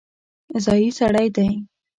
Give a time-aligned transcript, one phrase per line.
[0.63, 1.49] ځايي سړی دی.